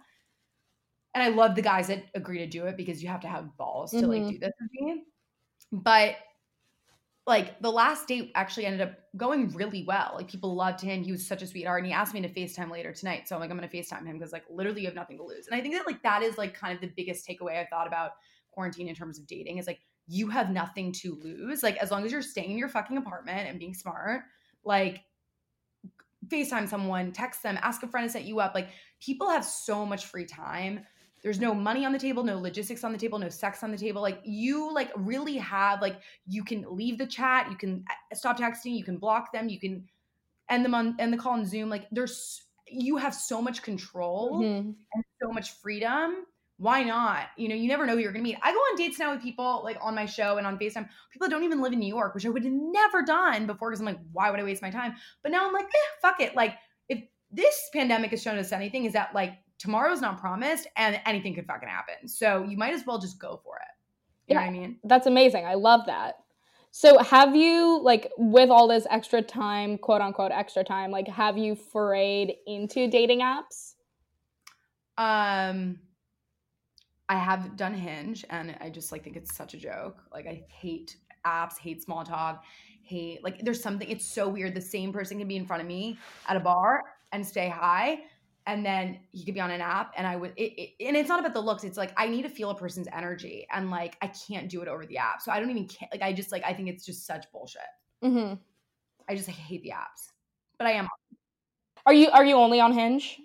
[1.14, 3.56] And I love the guys that agree to do it because you have to have
[3.56, 4.30] balls to like Mhm.
[4.30, 5.04] do this with me.
[5.72, 6.16] But
[7.30, 10.14] like the last date actually ended up going really well.
[10.16, 11.04] Like people loved him.
[11.04, 11.78] He was such a sweetheart.
[11.78, 13.28] And he asked me to FaceTime later tonight.
[13.28, 15.46] So I'm like, I'm gonna FaceTime him because like literally you have nothing to lose.
[15.46, 17.86] And I think that like that is like kind of the biggest takeaway I thought
[17.86, 18.14] about
[18.50, 21.62] quarantine in terms of dating is like you have nothing to lose.
[21.62, 24.22] Like as long as you're staying in your fucking apartment and being smart,
[24.64, 25.04] like
[26.26, 28.56] FaceTime someone, text them, ask a friend to set you up.
[28.56, 30.84] Like people have so much free time.
[31.22, 33.76] There's no money on the table, no logistics on the table, no sex on the
[33.76, 34.00] table.
[34.00, 38.38] Like you like really have like you can leave the chat, you can uh, stop
[38.38, 39.86] texting, you can block them, you can
[40.48, 41.68] end them on end the call on Zoom.
[41.68, 44.74] Like there's you have so much control Mhm.
[44.94, 46.24] and so much freedom.
[46.56, 47.28] Why not?
[47.36, 48.38] You know, you never know who you're gonna meet.
[48.42, 51.26] I go on dates now with people like on my show and on FaceTime, people
[51.26, 53.80] that don't even live in New York, which I would have never done before because
[53.80, 54.94] I'm like, why would I waste my time?
[55.22, 56.34] But now I'm like, eh, fuck it.
[56.34, 56.56] Like,
[56.88, 61.34] if this pandemic has shown us anything, is that like tomorrow's not promised and anything
[61.34, 62.08] could fucking happen.
[62.08, 63.68] So you might as well just go for it.
[64.26, 64.78] You know what I mean?
[64.84, 65.44] That's amazing.
[65.44, 66.16] I love that.
[66.72, 71.36] So, have you, like, with all this extra time, quote unquote, extra time, like, have
[71.36, 73.74] you forayed into dating apps?
[74.96, 75.78] Um
[77.08, 80.02] I have done Hinge and I just like think it's such a joke.
[80.12, 80.96] Like I hate
[81.26, 82.44] apps, hate small talk,
[82.82, 84.54] hate like there's something it's so weird.
[84.54, 88.00] The same person can be in front of me at a bar and stay high
[88.46, 91.08] and then he could be on an app and I would it, it, and it's
[91.08, 91.64] not about the looks.
[91.64, 94.68] It's like I need to feel a person's energy and like I can't do it
[94.68, 95.22] over the app.
[95.22, 95.88] So I don't even care.
[95.92, 97.62] Like I just like I think it's just such bullshit.
[98.02, 98.34] hmm
[99.08, 100.12] I just like, hate the apps.
[100.58, 100.88] But I am
[101.86, 103.18] Are you are you only on Hinge?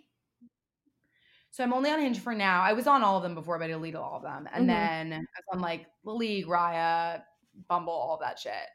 [1.51, 2.61] So I'm only on Hinge for now.
[2.63, 4.47] I was on all of them before, but I deleted all of them.
[4.51, 4.67] And Mhm.
[4.67, 7.23] then I was on like League, Raya,
[7.69, 8.67] Bumble, all that shit.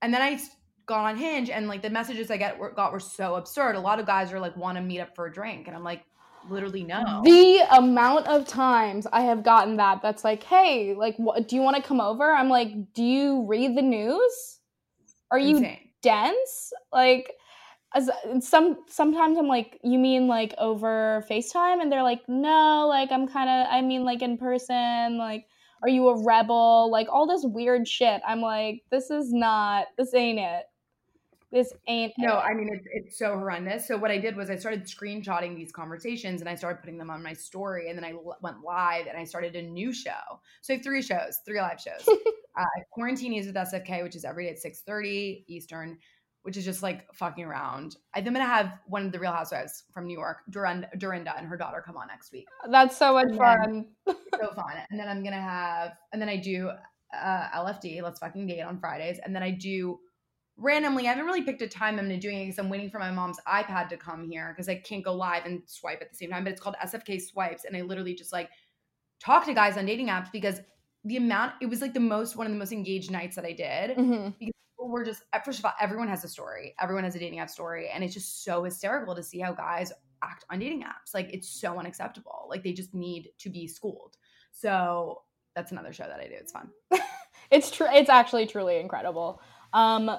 [0.00, 0.40] And then I
[0.92, 3.76] got on Hinge, and like the messages I get were, got were so absurd.
[3.76, 5.82] A lot of guys are like, want to meet up for a drink, and I'm
[5.82, 6.04] like,
[6.48, 7.22] literally no.
[7.24, 11.62] The amount of times I have gotten that that's like, hey, like, what, do you
[11.62, 12.30] want to come over?
[12.30, 14.58] I'm like, do you read the news?
[15.30, 15.88] Are you Insane.
[16.02, 16.72] dense?
[16.92, 17.32] Like,
[17.94, 21.80] as some sometimes I'm like, you mean like over FaceTime?
[21.80, 25.46] And they're like, no, like I'm kind of, I mean like in person, like.
[25.84, 26.92] Are you a rebel?
[26.92, 28.22] Like all this weird shit.
[28.24, 29.86] I'm like, this is not.
[29.98, 30.62] This ain't it.
[31.52, 32.14] This ain't.
[32.18, 32.38] No.
[32.38, 33.86] I mean it's it's so horrendous.
[33.86, 37.10] So what I did was I started screenshotting these conversations and I started putting them
[37.10, 40.10] on my story, and then I l- went live and I started a new show.
[40.62, 42.08] So I have three shows, three live shows.
[42.58, 42.64] uh,
[42.96, 45.98] Quarantinis with SFK, which is every day at six thirty Eastern,
[46.42, 47.96] which is just like fucking around.
[48.14, 51.58] I'm gonna have one of the Real Housewives from New York, Dorinda, Dorinda and her
[51.58, 52.46] daughter come on next week.
[52.70, 53.86] That's so much And fun.
[54.06, 54.74] so fun.
[54.90, 56.70] And then I'm gonna have, and then I do
[57.14, 59.98] uh, LFD, Let's Fucking Date on Fridays, and then I do
[60.56, 61.06] randomly.
[61.06, 63.10] I haven't really picked a time I'm gonna doing it because I'm waiting for my
[63.10, 66.30] mom's iPad to come here because I can't go live and swipe at the same
[66.30, 66.44] time.
[66.44, 68.50] But it's called SFK Swipes, and I literally just like
[69.20, 70.60] talk to guys on dating apps because
[71.04, 73.52] the amount it was like the most one of the most engaged nights that I
[73.52, 73.96] did.
[73.96, 74.38] Mhm.
[74.38, 76.74] People We're just first of all, everyone has a story.
[76.80, 79.92] Everyone has a dating app story, and it's just so hysterical to see how guys
[80.22, 81.14] act on dating apps.
[81.14, 82.46] Like it's so unacceptable.
[82.48, 84.16] Like they just need to be schooled.
[84.52, 85.22] So
[85.54, 86.34] that's another show that I do.
[86.34, 86.70] It's fun.
[87.50, 87.86] It's true.
[87.92, 89.42] It's actually truly incredible.
[89.74, 90.10] Um,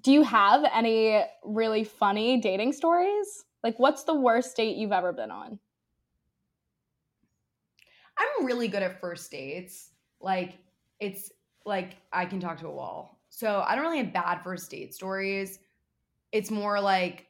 [0.00, 3.44] do you have any really funny dating stories?
[3.62, 5.58] Like, what's the worst date you've ever been on?
[8.18, 9.90] I'm really good at first dates.
[10.20, 10.58] Like
[11.00, 11.30] it's
[11.64, 13.20] like I can talk to a wall.
[13.30, 15.58] So I don't really have bad first date stories.
[16.32, 17.26] It's more like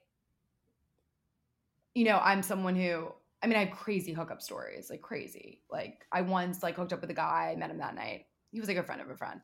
[1.94, 3.08] you know, I'm someone who
[3.42, 5.62] I mean, I have crazy hookup stories, like crazy.
[5.70, 8.26] Like I once like hooked up with a guy, I met him that night.
[8.50, 9.40] He was like a friend of a friend.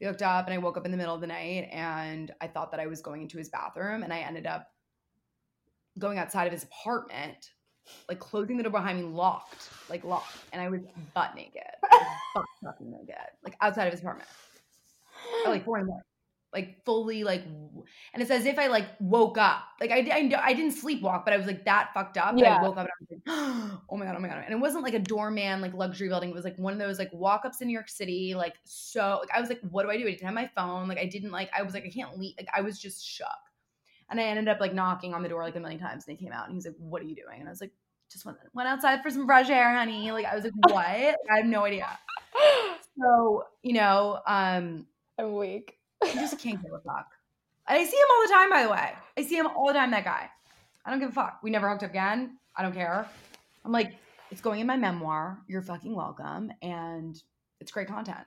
[0.00, 2.46] We hooked up and I woke up in the middle of the night and I
[2.46, 4.70] thought that I was going into his bathroom and I ended up
[5.98, 7.50] going outside of his apartment,
[8.08, 10.82] like closing the door behind me, locked, like locked, and I was
[11.14, 11.62] butt naked,
[12.62, 14.28] butt naked, like outside of his apartment,
[15.44, 16.04] at like four in the morning,
[16.52, 20.52] like fully like, and it's as if I like woke up, like I, I, I
[20.54, 22.34] didn't sleepwalk, but I was like that fucked up.
[22.36, 22.56] Yeah.
[22.56, 24.60] I woke up and I was like, oh my god, oh my god, and it
[24.60, 26.30] wasn't like a doorman like luxury building.
[26.30, 29.18] It was like one of those like walk ups in New York City, like so.
[29.20, 30.04] Like I was like, what do I do?
[30.06, 30.88] I didn't have my phone.
[30.88, 31.50] Like I didn't like.
[31.56, 32.34] I was like, I can't leave.
[32.38, 33.26] Like I was just shook.
[34.10, 36.24] And I ended up like knocking on the door like a million times, and he
[36.24, 37.72] came out and he's like, "What are you doing?" And I was like,
[38.10, 41.36] "Just went went outside for some fresh air, honey." Like I was like, "What?" I
[41.36, 41.86] have no idea.
[43.00, 44.86] So you know, um,
[45.18, 45.77] I'm weak.
[46.02, 47.06] I just can't give a fuck.
[47.68, 48.92] And I see him all the time, by the way.
[49.16, 49.90] I see him all the time.
[49.90, 50.30] That guy.
[50.84, 51.40] I don't give a fuck.
[51.42, 52.38] We never hooked up again.
[52.56, 53.06] I don't care.
[53.64, 53.92] I'm like,
[54.30, 55.38] it's going in my memoir.
[55.48, 57.20] You're fucking welcome, and
[57.60, 58.26] it's great content.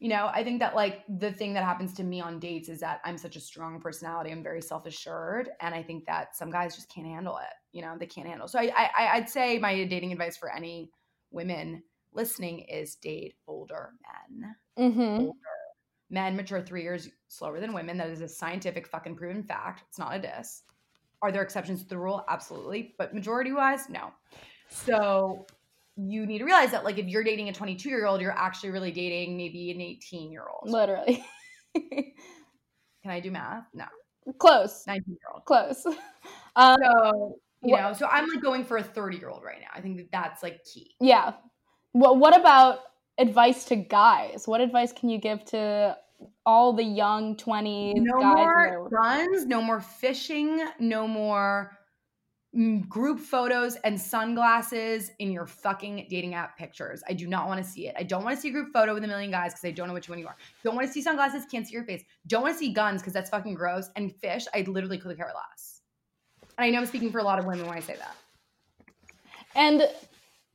[0.00, 2.80] You know, I think that like the thing that happens to me on dates is
[2.80, 4.30] that I'm such a strong personality.
[4.30, 7.54] I'm very self assured, and I think that some guys just can't handle it.
[7.72, 8.48] You know, they can't handle.
[8.48, 10.90] So I, I, I'd say my dating advice for any
[11.30, 11.82] women
[12.12, 13.92] listening is date older
[14.38, 14.56] men.
[14.78, 15.28] Mm-hmm.
[16.14, 17.98] Men mature three years slower than women.
[17.98, 19.82] That is a scientific fucking proven fact.
[19.88, 20.62] It's not a diss.
[21.22, 22.24] Are there exceptions to the rule?
[22.28, 22.94] Absolutely.
[22.98, 24.12] But majority wise, no.
[24.68, 25.44] So
[25.96, 28.70] you need to realize that like if you're dating a 22 year old, you're actually
[28.70, 30.70] really dating maybe an 18 year old.
[30.70, 31.24] Literally.
[31.74, 33.64] Can I do math?
[33.74, 33.86] No.
[34.38, 34.84] Close.
[34.86, 35.44] 19 year old.
[35.44, 35.84] Close.
[36.56, 39.60] Um, So, you What- know, so I'm like going for a 30 year old right
[39.60, 39.66] now.
[39.74, 40.94] I think that that's like key.
[41.00, 41.32] yeah.
[41.92, 42.78] Well, What about
[43.18, 44.46] advice to guys?
[44.46, 45.96] What advice can you give to
[46.46, 48.34] all the young twenties No guys?
[48.36, 51.72] more guns, no more fishing, no more
[52.56, 57.02] mm, group photos and sunglasses in your fucking dating app pictures.
[57.08, 57.94] I do not want to see it.
[57.98, 59.88] I don't want to see a group photo with a million guys because I don't
[59.88, 60.36] know which one you are.
[60.62, 62.02] Don't want to see sunglasses, can't see your face.
[62.26, 63.88] Don't want to see guns because that's fucking gross.
[63.96, 65.80] And fish, I literally could care less.
[66.58, 68.16] And I know I'm speaking for a lot of women when I say that.
[69.56, 69.88] And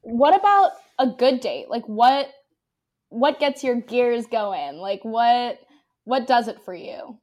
[0.02, 1.70] what about a good date?
[1.70, 2.30] Like what
[3.10, 4.78] what gets your gears going?
[4.78, 5.60] Like what
[6.04, 7.20] what does it for you?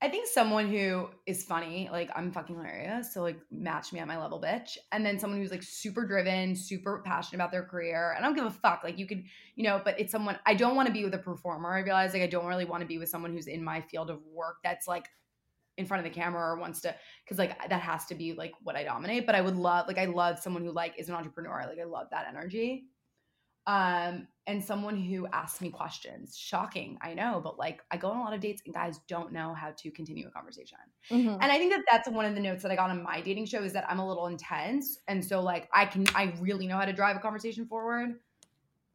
[0.00, 4.06] I think someone who is funny, like I'm fucking hilarious, so like match me at
[4.06, 4.78] my level, bitch.
[4.92, 8.14] And then someone who's like super driven, super passionate about their career.
[8.16, 8.82] And I don't give a fuck.
[8.84, 9.24] Like you could,
[9.56, 11.74] you know, but it's someone I don't want to be with a performer.
[11.74, 14.08] I realize like I don't really want to be with someone who's in my field
[14.08, 15.08] of work that's like
[15.78, 18.52] in front of the camera or wants to because like that has to be like
[18.62, 19.26] what I dominate.
[19.26, 21.64] But I would love like I love someone who like is an entrepreneur.
[21.68, 22.84] Like I love that energy.
[23.66, 26.36] Um, and someone who asks me questions.
[26.36, 29.30] Shocking, I know, but like I go on a lot of dates and guys don't
[29.30, 30.78] know how to continue a conversation.
[31.10, 31.34] Mhm.
[31.40, 33.44] And I think that that's one of the notes that I got on my dating
[33.44, 36.78] show is that I'm a little intense, and so like I can I really know
[36.78, 38.20] how to drive a conversation forward.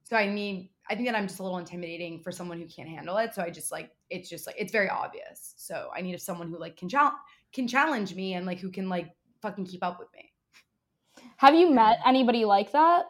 [0.04, 2.90] So I need I think that I'm just a little intimidating for someone who can't
[2.90, 3.36] handle it.
[3.36, 5.54] So I just like it's just like it's very obvious.
[5.58, 7.16] So I need someone who like can challenge
[7.54, 10.32] can challenge me and like who can like fucking keep up with me.
[11.38, 13.06] Have you met anybody like that?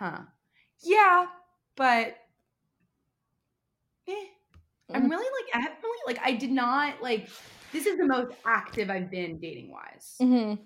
[0.00, 0.20] Huh?
[0.82, 1.26] Yeah,
[1.76, 2.16] but
[4.08, 4.24] eh,
[4.94, 7.28] I'm really like I haven't really like I did not like
[7.70, 10.16] this is the most active I've been dating wise.
[10.22, 10.62] Mm-hmm.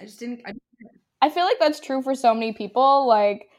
[0.00, 0.40] I just didn't.
[0.46, 0.54] I,
[1.20, 3.06] I feel like that's true for so many people.
[3.06, 3.50] Like,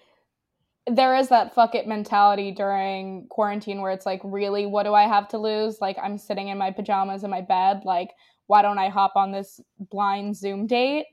[0.88, 5.04] there is that fuck it mentality during quarantine where it's like, really, what do I
[5.04, 5.80] have to lose?
[5.80, 7.84] Like, I'm sitting in my pajamas in my bed.
[7.86, 8.10] Like,
[8.48, 11.06] why don't I hop on this blind Zoom date?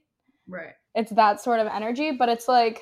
[0.49, 0.73] Right.
[0.95, 2.81] It's that sort of energy, but it's like,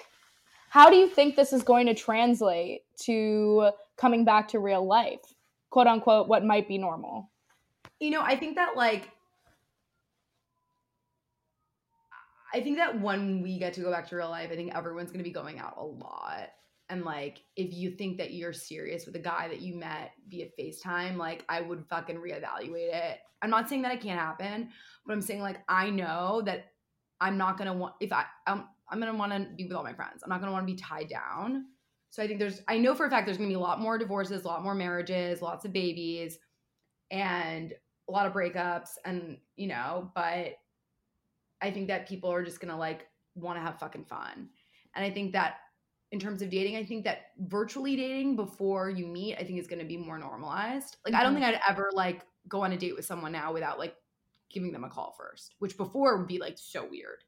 [0.68, 5.34] how do you think this is going to translate to coming back to real life?
[5.70, 7.30] Quote unquote, what might be normal.
[8.00, 9.10] You know, I think that like
[12.54, 15.10] I think that when we get to go back to real life, I think everyone's
[15.10, 16.50] going to be going out a lot.
[16.88, 20.46] And like, if you think that you're serious with a guy that you met via
[20.58, 23.18] FaceTime, like, I would fucking reevaluate it.
[23.42, 24.70] I'm not saying that it can't happen,
[25.04, 26.66] but I'm saying like, I know that
[27.20, 29.76] I'm not going to want, if I, I'm, I'm going to want to be with
[29.76, 30.22] all my friends.
[30.22, 31.66] I'm not going to want to be tied down.
[32.10, 33.80] So I think there's, I know for a fact there's going to be a lot
[33.80, 36.38] more divorces, a lot more marriages, lots of babies,
[37.10, 37.72] and
[38.08, 38.90] a lot of breakups.
[39.04, 40.54] And, you know, but
[41.60, 44.50] I think that people are just gonna like want to have fucking fun.
[44.94, 45.56] And I think that
[46.12, 49.66] in terms of dating, I think that virtually dating before you meet, I think is
[49.66, 50.98] gonna be more normalized.
[51.04, 51.36] Like I don't Mhm.
[51.36, 53.96] think I'd ever like go on a date with someone now without like
[54.50, 57.24] giving them a call first, which before would be like so weird.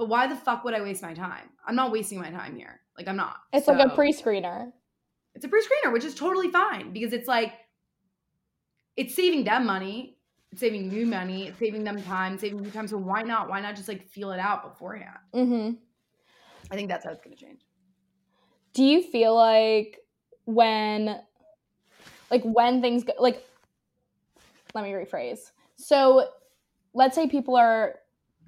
[0.00, 1.50] But why the fuck would I waste my time?
[1.66, 2.80] I'm not wasting my time here.
[2.96, 3.36] Like I'm not.
[3.52, 4.72] It's like a pre screener.
[5.34, 7.52] it's a pre-screener, which is totally fine because it's like
[8.96, 10.16] it's saving them money,
[10.52, 12.88] it's saving you money, it's saving them time, saving you time.
[12.88, 13.50] So why not?
[13.50, 15.18] Why not just like feel it out beforehand?
[15.34, 15.74] Mm-hmm.
[16.70, 17.60] I think that's how it's gonna change.
[18.72, 19.98] do you feel like
[20.46, 21.20] when
[22.30, 23.46] like when things go, like
[24.74, 26.26] let me rephrase so
[26.94, 27.96] let's say people are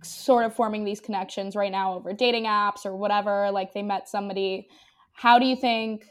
[0.05, 4.09] sort of forming these connections right now over dating apps or whatever like they met
[4.09, 4.69] somebody.
[5.13, 6.05] How do you think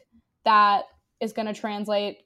[0.45, 0.83] that
[1.19, 2.17] is going to translate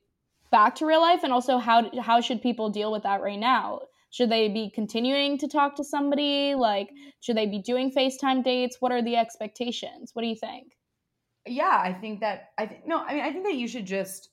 [0.51, 1.21] back to real life?
[1.23, 3.81] And also how how should people deal with that right now?
[4.09, 6.55] Should they be continuing to talk to somebody?
[6.55, 8.77] Like should they be doing facetime dates?
[8.79, 10.11] What are the expectations?
[10.13, 10.71] What do you think?
[11.45, 14.29] Yeah, I think that I think no, I mean I think that you should just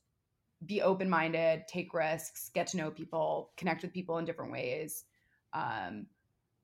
[0.64, 5.04] be open-minded, take risks, get to know people, connect with people in different ways.
[5.52, 6.06] Um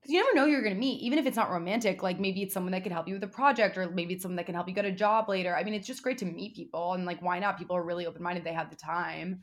[0.07, 2.03] you never know who you're gonna meet, even if it's not romantic.
[2.03, 4.37] Like maybe it's someone that can help you with a project, or maybe it's someone
[4.37, 5.57] that can help you get a job later.
[5.57, 7.59] I mean, it's just great to meet people, and like, why not?
[7.59, 9.43] People are really open minded; they have the time.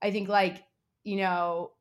[0.00, 0.64] I think, like,
[1.04, 1.72] you know,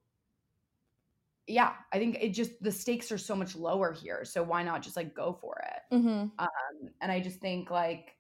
[1.47, 4.25] yeah, I think it just the stakes are so much lower here.
[4.25, 5.95] So why not just like go for it?
[5.95, 6.27] mm-hmm.
[6.39, 8.17] Um, and I just think like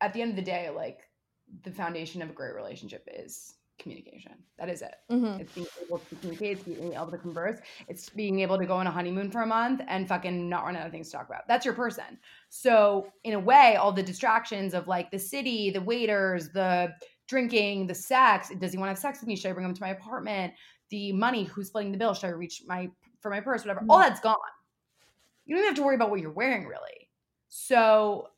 [0.00, 1.00] at the end of the day, like
[1.62, 4.32] the foundation of a great relationship is communication.
[4.58, 4.94] That is it.
[5.10, 5.40] Mm-hmm.
[5.40, 8.76] It's being able to communicate, it's being able to converse, it's being able to go
[8.76, 11.28] on a honeymoon for a month and fucking not run out of things to talk
[11.28, 11.48] about.
[11.48, 12.18] That's your person.
[12.48, 16.92] So in a way, all the distractions of like the city, the waiters, the
[17.26, 19.36] drinking, the sex, does he want to have sex with me?
[19.36, 20.52] Should I bring him to my apartment?
[20.90, 22.14] The money, who's splitting the bill?
[22.14, 22.90] Should I reach my
[23.20, 23.62] for my purse?
[23.62, 23.84] Whatever.
[23.88, 24.08] All Mhm.
[24.08, 24.36] that's gone.
[25.46, 27.08] You don't even have to worry about what you're wearing really.
[27.48, 28.30] So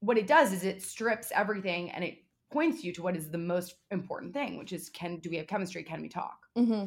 [0.00, 3.38] what it does is it strips everything and it points you to what is the
[3.38, 5.82] most important thing, which is can do we have chemistry?
[5.82, 6.46] Can we talk?
[6.56, 6.84] Mm-hmm.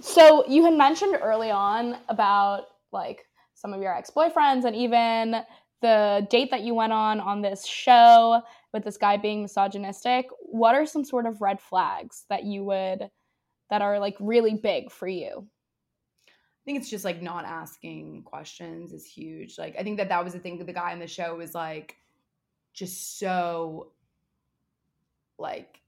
[0.00, 5.42] So you had mentioned early on about like some of your ex-boyfriends and even
[5.82, 10.26] the date that you went on on this show with this guy being misogynistic.
[10.40, 13.10] What are some sort of red flags that you would
[13.70, 15.46] that are like really big for you?
[16.28, 19.58] I think it's just like not asking questions is huge.
[19.58, 21.54] Like I think that that was the thing that the guy in the show was
[21.54, 21.96] like
[22.76, 23.92] just so
[25.38, 25.80] like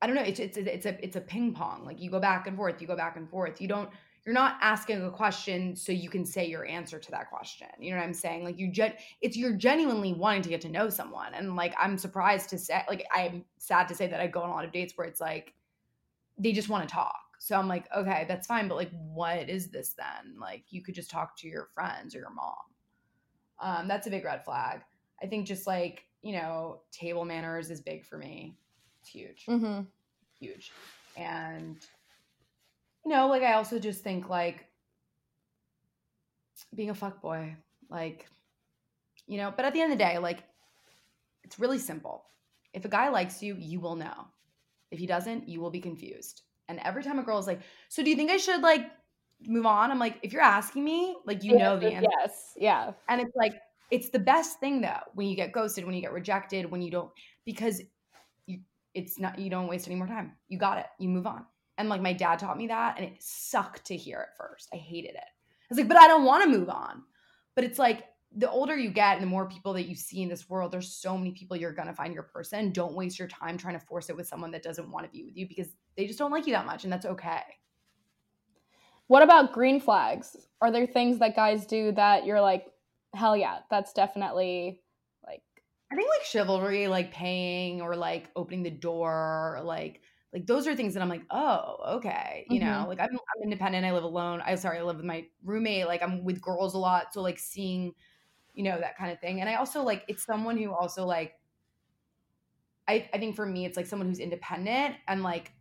[0.00, 0.22] I don't know.
[0.22, 1.84] It's it's it's a it's a ping pong.
[1.84, 3.60] Like you go back and forth, you go back and forth.
[3.60, 3.90] You don't.
[4.24, 7.68] You're not asking a question so you can say your answer to that question.
[7.78, 8.44] You know what I'm saying?
[8.44, 8.94] Like you gen.
[9.20, 12.82] It's you're genuinely wanting to get to know someone, and like I'm surprised to say,
[12.88, 15.20] like I'm sad to say that I go on a lot of dates where it's
[15.20, 15.52] like
[16.38, 17.20] they just want to talk.
[17.38, 20.38] So I'm like, okay, that's fine, but like, what is this then?
[20.38, 22.54] Like, you could just talk to your friends or your mom.
[23.58, 24.82] Um, that's a big red flag.
[25.22, 28.58] I think just like you know, table manners is big for me.
[29.00, 29.82] It's huge, Mm-hmm.
[30.40, 30.74] huge,
[31.16, 31.84] and
[33.04, 34.66] you know, like I also just think like
[36.74, 37.56] being a fuck boy,
[37.88, 38.28] like
[39.26, 39.52] you know.
[39.54, 40.44] But at the end of the day, like
[41.44, 42.26] it's really simple.
[42.72, 44.26] If a guy likes you, you will know.
[44.90, 46.42] If he doesn't, you will be confused.
[46.68, 48.90] And every time a girl is like, "So do you think I should like
[49.46, 52.52] move on?" I'm like, "If you're asking me, like you know the answer." Yes.
[52.56, 52.92] Yeah.
[53.08, 53.54] And it's like
[53.90, 56.90] it's the best thing though when you get ghosted, when you get rejected, when you
[56.90, 57.10] don't
[57.44, 57.82] because
[58.46, 58.60] you
[58.94, 60.32] it's not you don't waste any more time.
[60.48, 60.86] You got it.
[60.98, 61.44] You move on.
[61.78, 64.68] And like my dad taught me that and it sucked to hear at first.
[64.72, 65.16] I hated it.
[65.16, 67.02] I was like, "But I don't want to move on."
[67.54, 68.04] But it's like
[68.36, 70.92] the older you get and the more people that you see in this world, there's
[70.92, 72.70] so many people you're gonna find your person.
[72.72, 75.24] Don't waste your time trying to force it with someone that doesn't want to be
[75.24, 77.42] with you because they just don't like you that much, and that's okay.
[79.08, 80.36] What about green flags?
[80.60, 82.69] Are there things that guys do that you're like,
[83.14, 84.80] hell yeah, that's definitely
[85.26, 85.42] like
[85.92, 90.02] I think like chivalry, like paying or like opening the door, like
[90.32, 92.68] like those are things that I'm like, oh, okay, you mm-hmm.
[92.68, 93.84] know, like I'm, I'm independent.
[93.84, 94.40] I live alone.
[94.44, 95.86] I sorry, I live with my roommate.
[95.86, 97.92] Like I'm with girls a lot, so like seeing,
[98.54, 99.40] you know, that kind of thing.
[99.40, 101.34] And I also like it's someone who also like,
[102.86, 105.52] I I think for me it's like someone who's independent and like,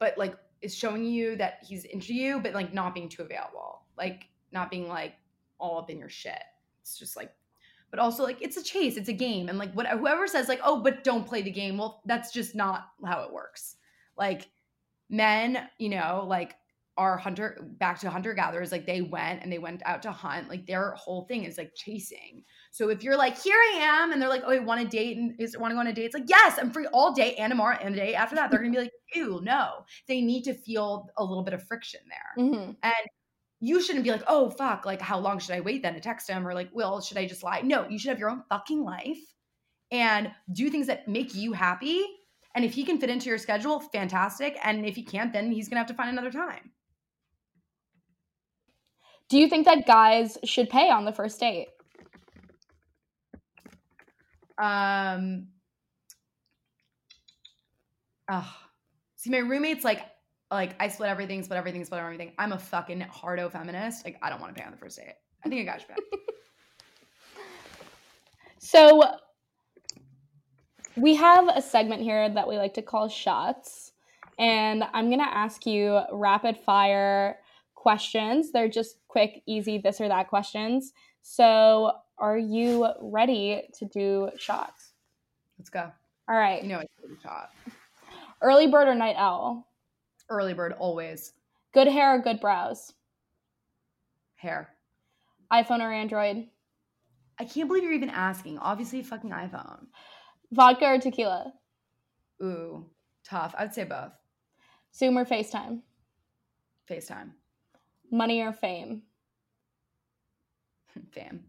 [0.00, 3.82] but like is showing you that he's into you, but like not being too available,
[3.96, 5.12] like not being like
[5.58, 6.42] all up in your shit.
[6.84, 7.32] It's just like
[7.90, 10.60] but also like it's a chase it's a game and like what whoever says like
[10.62, 13.76] oh but don't play the game well that's just not how it works.
[14.18, 14.50] Like
[15.08, 16.56] men you know like
[16.96, 20.48] are hunter back to hunter gatherers like they went and they went out to hunt
[20.48, 22.44] like their whole thing is like chasing.
[22.70, 25.16] So if you're like here i am and they're like oh i want to date
[25.16, 26.04] and is want to go on a date?
[26.04, 28.50] It's like yes i'm free all day and tomorrow and the day after that.
[28.50, 29.84] They're gonna be like ew no.
[30.06, 32.44] They need to feel a little bit of friction there.
[32.44, 32.76] Mhm.
[32.82, 32.94] and
[33.64, 36.28] you shouldn't be like, oh, fuck, like, how long should I wait then to text
[36.28, 36.46] him?
[36.46, 37.62] Or like, well, should I just lie?
[37.62, 39.18] No, you should have your own fucking life
[39.90, 42.04] and do things that make you happy.
[42.54, 44.58] And if he can fit into your schedule, fantastic.
[44.62, 46.72] And if he can't, then he's going to have to find another time.
[49.30, 51.68] Do you think that guys should pay on the first date?
[54.58, 55.48] Um,
[58.28, 58.44] ugh.
[59.16, 60.02] See, my roommate's like,
[60.54, 62.32] like I split everything, split everything, split everything.
[62.38, 64.04] I'm a fucking hardo feminist.
[64.04, 65.14] Like I don't want to pay on the first date.
[65.44, 66.18] I think I got you pay.
[68.64, 69.02] So
[70.96, 73.92] we have a segment here that we like to call shots.
[74.38, 77.36] And I'm going to ask you rapid fire
[77.74, 78.52] questions.
[78.52, 80.94] They're just quick, easy this or that questions.
[81.20, 84.94] So are you ready to do shots?
[85.58, 85.92] Let's go.
[86.26, 86.62] All right.
[86.62, 87.50] You know, a shot.
[88.40, 89.68] Early bird or night owl?
[90.28, 91.32] Early bird, always.
[91.72, 92.92] Good hair or good brows?
[94.36, 94.70] Hair.
[95.52, 96.48] iPhone or Android?
[97.38, 98.58] I can't believe you're even asking.
[98.58, 99.86] Obviously, fucking iPhone.
[100.52, 101.52] Vodka or tequila?
[102.42, 102.86] Ooh,
[103.24, 103.54] tough.
[103.58, 104.12] I'd say both.
[104.94, 105.80] Zoom or FaceTime?
[106.88, 107.30] FaceTime.
[108.10, 109.02] Money or fame?
[111.12, 111.40] Fam.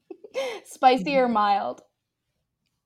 [0.64, 1.82] Spicy or mild?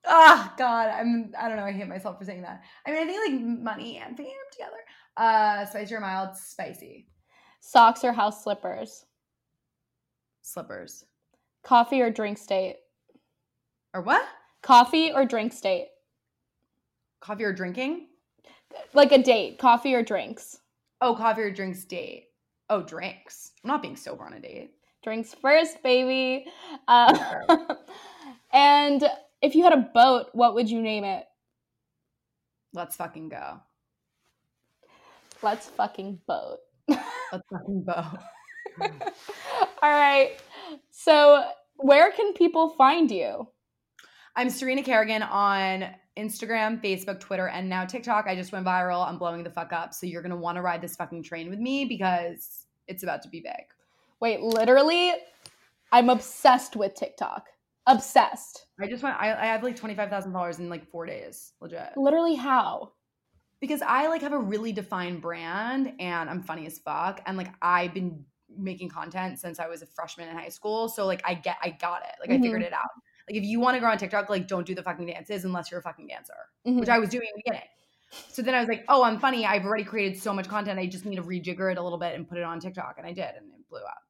[0.06, 0.90] Ah, God.
[0.90, 1.32] I'm.
[1.38, 1.64] I don't know.
[1.64, 2.62] I hate myself for saying that.
[2.86, 4.76] I mean, I think like money and fame together.
[5.16, 6.36] Uh, spicy or mild?
[6.36, 7.06] Spicy.
[7.60, 9.06] Socks or house slippers?
[10.42, 11.04] Slippers.
[11.62, 12.76] Coffee or drink state?
[13.94, 14.26] Or what?
[14.62, 15.88] Coffee or drink state?
[17.20, 18.08] Coffee or drinking?
[18.92, 20.58] Like a date, coffee or drinks?
[21.00, 22.28] Oh, coffee or drinks date.
[22.68, 23.52] Oh, drinks.
[23.62, 24.72] I'm not being sober on a date.
[25.02, 26.46] Drinks first, baby.
[26.88, 27.16] Uh,
[28.52, 29.04] and
[29.42, 31.24] if you had a boat, what would you name it?
[32.72, 33.60] Let's fucking go.
[35.44, 36.60] Let's fucking boat.
[36.88, 37.92] Let's fucking go.
[38.80, 40.38] All right.
[40.90, 41.44] So,
[41.76, 43.46] where can people find you?
[44.36, 45.84] I'm Serena Kerrigan on
[46.16, 48.26] Instagram, Facebook, Twitter, and now TikTok.
[48.26, 49.06] I just went viral.
[49.06, 49.92] I'm blowing the fuck up.
[49.92, 53.28] So you're gonna want to ride this fucking train with me because it's about to
[53.28, 53.66] be big.
[54.20, 55.12] Wait, literally,
[55.92, 57.48] I'm obsessed with TikTok.
[57.86, 58.64] Obsessed.
[58.80, 59.16] I just went.
[59.20, 61.90] I, I have like twenty five thousand followers in like four days, legit.
[61.98, 62.92] Literally, how?
[63.64, 67.48] Because I like have a really defined brand, and I'm funny as fuck, and like
[67.62, 68.22] I've been
[68.54, 70.86] making content since I was a freshman in high school.
[70.90, 72.14] So like I get, I got it.
[72.20, 72.90] Like I figured it out.
[73.26, 75.70] Like if you want to grow on TikTok, like don't do the fucking dances unless
[75.70, 76.34] you're a fucking dancer,
[76.66, 76.80] Mhm.
[76.80, 77.66] which I was doing in the beginning.
[78.28, 79.46] So then I was like, oh, I'm funny.
[79.46, 80.78] I've already created so much content.
[80.78, 83.06] I just need to rejigger it a little bit and put it on TikTok, and
[83.06, 84.02] I did, and it blew up.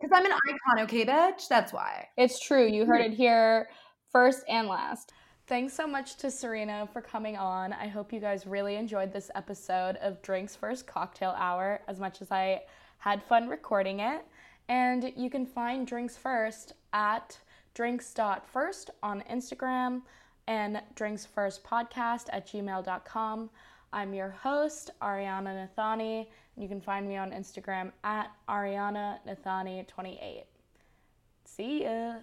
[0.00, 1.46] Because I'm an icon, okay, bitch.
[1.46, 2.08] That's why.
[2.16, 2.66] It's true.
[2.66, 3.68] You heard it here
[4.10, 5.12] first and last.
[5.48, 7.72] Thanks so much to Serena for coming on.
[7.72, 12.20] I hope you guys really enjoyed this episode of Drinks First Cocktail Hour as much
[12.20, 12.64] as I
[12.98, 14.26] had fun recording it.
[14.68, 17.38] And you can find Drinks First at
[17.72, 20.02] drinks.first on Instagram
[20.48, 23.48] and Drinks First Podcast at gmail.com.
[23.94, 26.26] I'm your host, Ariana Nathani,
[26.56, 30.44] and you can find me on Instagram at Ariana Nathani28.
[31.46, 32.16] See ya.